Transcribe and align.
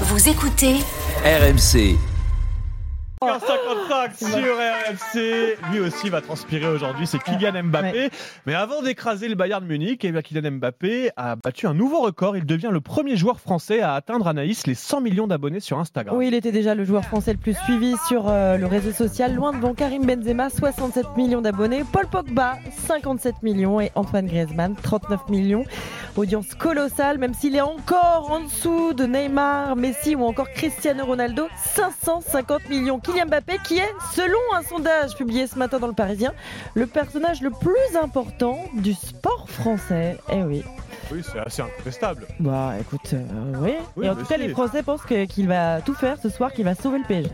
Vous 0.00 0.28
écoutez 0.28 0.80
RMC. 1.24 2.13
55 3.40 4.14
sur 4.14 4.28
RMC. 4.28 5.56
Lui 5.72 5.80
aussi 5.80 6.08
va 6.08 6.20
transpirer 6.20 6.66
aujourd'hui, 6.66 7.06
c'est 7.06 7.22
Kylian 7.22 7.64
Mbappé. 7.64 8.10
Mais 8.46 8.54
avant 8.54 8.82
d'écraser 8.82 9.28
le 9.28 9.34
Bayern 9.34 9.64
Munich, 9.64 10.04
eh 10.04 10.12
bien, 10.12 10.22
Kylian 10.22 10.52
Mbappé 10.52 11.10
a 11.16 11.36
battu 11.36 11.66
un 11.66 11.74
nouveau 11.74 12.00
record. 12.00 12.36
Il 12.36 12.46
devient 12.46 12.70
le 12.70 12.80
premier 12.80 13.16
joueur 13.16 13.40
français 13.40 13.80
à 13.80 13.94
atteindre 13.94 14.26
Anaïs 14.26 14.66
les 14.66 14.74
100 14.74 15.00
millions 15.00 15.26
d'abonnés 15.26 15.60
sur 15.60 15.78
Instagram. 15.78 16.16
Oui, 16.16 16.28
il 16.28 16.34
était 16.34 16.52
déjà 16.52 16.74
le 16.74 16.84
joueur 16.84 17.04
français 17.04 17.32
le 17.32 17.38
plus 17.38 17.56
suivi 17.64 17.94
sur 18.08 18.28
euh, 18.28 18.56
le 18.56 18.66
réseau 18.66 18.92
social, 18.92 19.34
loin 19.34 19.52
devant 19.52 19.74
Karim 19.74 20.04
Benzema, 20.04 20.50
67 20.50 21.16
millions 21.16 21.40
d'abonnés, 21.40 21.84
Paul 21.92 22.06
Pogba, 22.06 22.58
57 22.86 23.42
millions 23.42 23.80
et 23.80 23.90
Antoine 23.94 24.26
Griezmann, 24.26 24.74
39 24.82 25.28
millions. 25.28 25.64
Audience 26.16 26.54
colossale, 26.54 27.18
même 27.18 27.34
s'il 27.34 27.56
est 27.56 27.60
encore 27.60 28.30
en 28.30 28.40
dessous 28.40 28.92
de 28.94 29.04
Neymar, 29.04 29.76
Messi 29.76 30.14
ou 30.14 30.24
encore 30.24 30.48
Cristiano 30.50 31.04
Ronaldo, 31.04 31.46
550 31.56 32.68
millions. 32.68 33.00
Kylian 33.00 33.13
Mbappé 33.26 33.58
qui 33.64 33.78
est, 33.78 33.92
selon 34.14 34.38
un 34.56 34.62
sondage 34.62 35.14
publié 35.16 35.46
ce 35.46 35.58
matin 35.58 35.78
dans 35.78 35.86
le 35.86 35.92
Parisien, 35.92 36.32
le 36.74 36.86
personnage 36.86 37.40
le 37.40 37.50
plus 37.50 37.96
important 38.02 38.58
du 38.74 38.94
sport 38.94 39.46
français. 39.48 40.18
Eh 40.32 40.42
oui. 40.42 40.62
Oui, 41.12 41.22
c'est 41.22 41.38
assez 41.38 41.60
incontestable. 41.60 42.26
Bah 42.40 42.72
écoute, 42.80 43.12
euh, 43.12 43.22
oui. 43.58 43.74
Oui, 43.96 44.06
Et 44.06 44.08
en 44.08 44.14
tout 44.14 44.24
cas, 44.24 44.36
si. 44.36 44.40
les 44.40 44.48
Français 44.48 44.82
pensent 44.82 45.02
que- 45.02 45.26
qu'il 45.26 45.46
va 45.48 45.80
tout 45.82 45.94
faire 45.94 46.16
ce 46.22 46.30
soir, 46.30 46.50
qu'il 46.52 46.64
va 46.64 46.74
sauver 46.74 46.98
le 46.98 47.04
PSG. 47.04 47.30